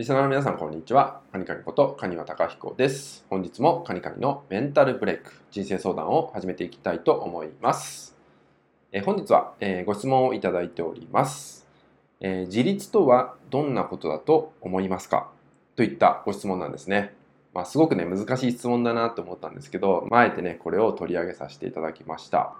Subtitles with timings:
[0.00, 1.20] リスナーの皆さん、こんにちは。
[1.30, 3.26] カニカニことカニワタカヒコです。
[3.28, 8.16] 本日もカニカニのメンタルブレイク、人生相談を始めていきたいと思います。
[8.92, 11.68] え本日は、えーご質問をいただいております、
[12.20, 15.28] えー自立とはどんなことだと思いますか？
[15.76, 17.14] といったご質問なんですね。
[17.52, 22.54] まあ、すごくね、難しい質問だなと思ったんですけど、まああえてね、これを取り上げさせていただきました。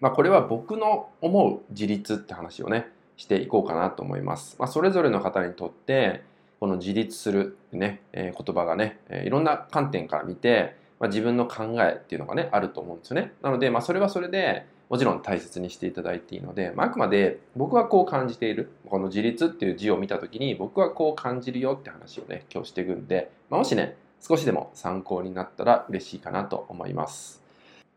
[0.00, 4.56] まあ、これは僕の思う自立って話をね、していこうかなと思います。
[4.58, 6.32] まあ、それぞれの方にとって、
[6.64, 13.34] この自立するね、えー言葉がね、えーいろんな観点から見て、まあ、自分の考えっていうのがね、あると思うんですよね。
[13.42, 27.42] なので、まあ、それはそれでもちろん大切にしていただいていいので、まあ、あくまで僕はこう感じている、この自立っていう字を見たときに、僕はこう感じるよって話をね、今日していくんで、まあ、もしね、少しでも参考になったら嬉しいかなと思います。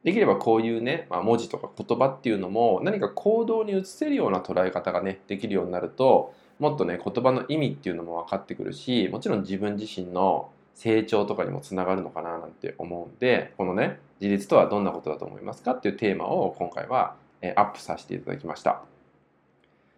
[0.04, 18.82] できればこういうね、まあ、文字とか言葉っていうのも何か行動に移せるような捉え方がね、できるようになると、もっとね、言葉の意味っていうのも分かってくるし、もちろん自分自身の成長とかにもつながるのかななんて思うんで、このね、自立とはどんなことだと思いますかっていうテーマを今回はえアップさせていただきました。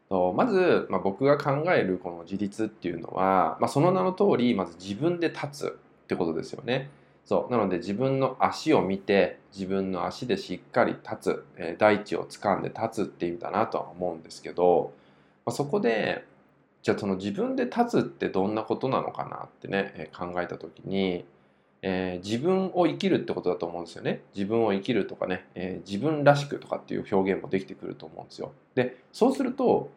[0.09, 6.89] とまず、まあ、僕が考えるこの自立っていうのは、まあ、その名の通り、まず自分で立つってことですよね。
[7.25, 7.51] そう。
[7.51, 14.93] なので自分の足を見て、自分の足でしっかり立つ、えー大地を掴んで立つっていう意味だなとは思うんですけど、
[15.45, 16.25] まあ、そこで、
[16.89, 21.23] じゃあその自分で立つってどんなことなのかなってね、え考えた時に、
[21.83, 24.23] えー自分を生きるってことだと思うんですよね。
[24.33, 28.53] 自分を生きるとかね、えー自分らしくとかっていう表現もできてくると思うんですよ。
[28.73, 29.91] で、そうすると、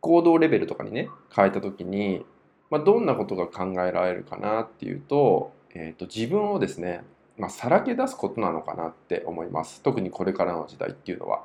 [0.00, 2.22] 行動レベルとかにね、変えた時に、
[2.68, 7.02] まあ、どんなことが考えられるかなっていうと、えーと自分をですね、
[7.38, 9.80] まあ、さらけ出すことなのかなって思います。
[9.80, 11.44] 特にこれからの時代っていうのは。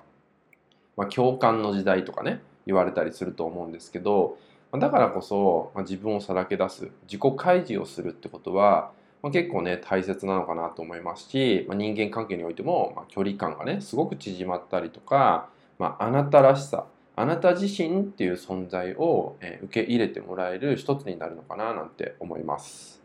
[0.98, 4.38] まあ、共感の時代とかね、言われたりすると思うんですけど、
[4.78, 15.50] だからこそ、ま、自分をさらけ出す、自己開示をするってことは、ま、結構ね、大切なのかなと思いますし、ま、人間関係においても、ま、距離感がね、すごく縮まったりとか、
[15.80, 16.86] まあ、なたらしさ、
[17.18, 23.02] あなた自身っていう存在を、え受け入れてもらえる一つになるのかななんて思います。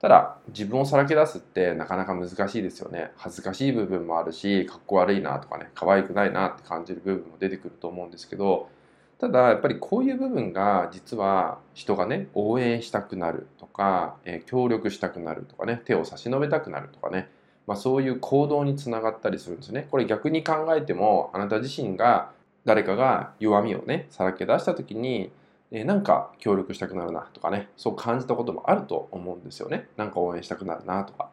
[0.00, 3.10] ただ、自分をさらけ出すってなかなか難しいですよね。
[3.16, 8.68] 恥ずかしい部分もあるし、かっこ悪いなとかね、可愛くないなって感じる部分も出てくると思うんですけど、
[9.18, 17.28] ただやっぱりこういう部分が実は人がね応援したくなるとか、えー協力したくなるとかね手を差し伸べたくなるとかね、
[17.66, 19.88] まあ、そういう行動につながったりするんですね。
[19.90, 22.30] これ逆に考えてもあなた自身が
[22.64, 25.32] 誰かが弱みをねさらけ出した時に、
[25.72, 29.88] えーなんか協力したくなるなとかねそう感じたこともあると思うんですよね。
[29.96, 31.30] なんか応援したくなるなとか、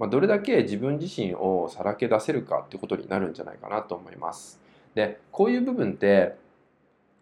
[0.00, 4.60] まあ、どれだけ自分自身をさらけ出せるかってことになるんじゃないかなと思います。
[4.96, 6.34] でこういう部分って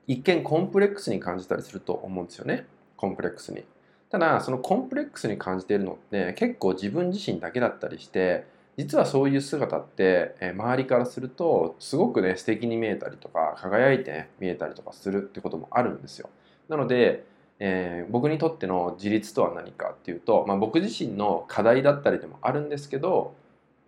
[0.06, 2.66] 一見コンプレックスに感じたりすると思うんですよね。
[2.96, 3.64] コンプレックスに。
[4.10, 16.30] ただそのコンプレックスに感じているのって結構自分自身だけだったりして実はそういう姿ってえ周りからするとすごくね素敵に見えたりとか輝いて、ね、見えたりとかするってこともあるんですよ。
[16.68, 17.24] なので、
[17.58, 23.34] えー僕にとっての自立とは何かっていうと、まあ、僕自身の課題だったりでもあるんですけど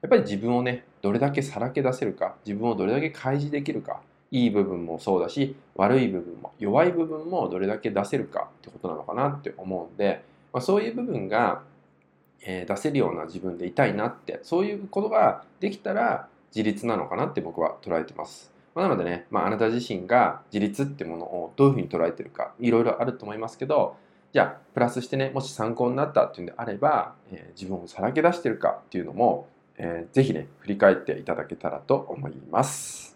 [0.02, 4.00] やっぱり自分をねどれだけさらけ出せるか自分をどれだけ開示できるか
[4.30, 11.62] いい部分もそうだし悪い部分も弱い部分もどれだけ出せるかってことなのかなって思うんで、まあ、そういう部分が、
[12.42, 18.52] えー出せるような自分でいたいなってそういうことができたら自立なのかなって僕は捉えてます。
[18.74, 23.96] まあなのでね、まあ、あなた自身が自立ってものをどういうふうに捉えてるかいろいろあると思いますけど
[24.32, 29.48] じゃあプラスしてねもし参考になったっていうんであれば、えー自分をさらけ出してるかっていうのも、
[29.78, 33.15] えーぜひね振り返っていただけたらと思います。